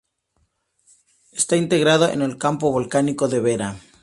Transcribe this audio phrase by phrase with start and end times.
[1.31, 3.75] Está integrado en el campo volcánico de Vera.